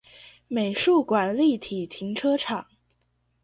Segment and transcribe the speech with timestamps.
[0.47, 2.65] 美術館立體停車場